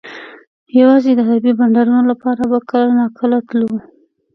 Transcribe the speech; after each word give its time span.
یوازې 0.79 1.11
د 1.15 1.19
ادبي 1.29 1.51
بنډارونو 1.59 2.03
لپاره 2.11 2.41
به 2.51 2.57
کله 2.69 2.91
ناکله 2.99 3.37
تللو 3.47 3.77